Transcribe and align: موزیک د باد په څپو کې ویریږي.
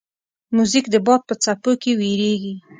موزیک 0.55 0.85
د 0.91 0.95
باد 1.05 1.21
په 1.29 1.35
څپو 1.43 1.71
کې 1.81 1.91
ویریږي. 1.99 2.53